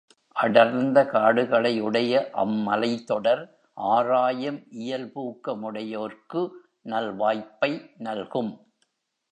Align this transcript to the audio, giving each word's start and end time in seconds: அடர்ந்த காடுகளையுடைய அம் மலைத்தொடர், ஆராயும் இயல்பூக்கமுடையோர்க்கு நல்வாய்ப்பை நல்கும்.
அடர்ந்த 0.35 0.99
காடுகளையுடைய 1.11 2.29
அம் 2.33 2.57
மலைத்தொடர், 2.67 3.43
ஆராயும் 3.77 4.59
இயல்பூக்கமுடையோர்க்கு 4.79 6.41
நல்வாய்ப்பை 6.89 7.71
நல்கும். 7.97 8.51